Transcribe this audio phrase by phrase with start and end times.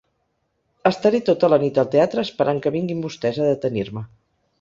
[0.89, 4.05] Estaré tota la nit al teatre esperant que vinguin vostès a detenir-me.